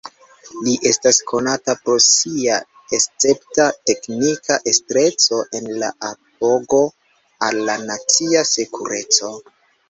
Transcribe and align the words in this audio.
Li 0.67 0.71
estas 0.91 1.17
konata 1.31 1.73
pro 1.81 1.97
sia 2.05 2.55
escepta 2.99 3.67
teknika 3.89 4.57
estreco 4.71 5.43
en 5.61 5.69
apogo 6.09 6.81
al 7.51 7.61
la 7.69 7.77
nacia 7.85 8.43
sekureco. 8.55 9.33